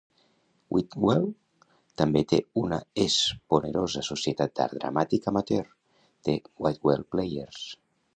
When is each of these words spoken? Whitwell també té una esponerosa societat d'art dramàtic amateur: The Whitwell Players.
Whitwell 0.75 1.25
també 2.01 2.23
té 2.31 2.39
una 2.61 2.79
esponerosa 3.03 4.03
societat 4.07 4.55
d'art 4.61 4.75
dramàtic 4.79 5.29
amateur: 5.33 5.63
The 6.29 6.37
Whitwell 6.67 7.05
Players. 7.17 7.61